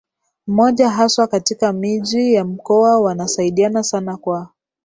mmoja 0.47 0.89
haswa 0.89 1.27
katika 1.27 1.73
miji 1.73 2.33
ya 2.33 2.45
mkoa 2.45 3.01
Wanasaidiana 3.01 3.83
sana 3.83 4.17
kwa 4.17 4.49